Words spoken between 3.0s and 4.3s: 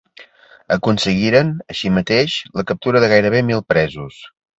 de gairebé mil presos.